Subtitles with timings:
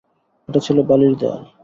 [0.49, 1.41] এটি ছিল বালির দেয়াল।